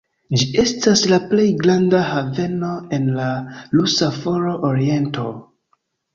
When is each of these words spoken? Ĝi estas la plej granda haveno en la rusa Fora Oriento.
Ĝi 0.41 0.45
estas 0.61 1.03
la 1.11 1.19
plej 1.33 1.45
granda 1.59 1.99
haveno 2.13 2.71
en 2.99 3.07
la 3.19 3.29
rusa 3.75 4.11
Fora 4.19 4.57
Oriento. 4.73 5.29